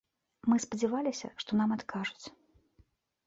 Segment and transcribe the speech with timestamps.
[0.51, 2.25] Мы спадзяваліся, што нам адкажуць.